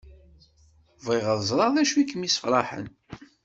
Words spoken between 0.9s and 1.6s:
Bɣiɣ ad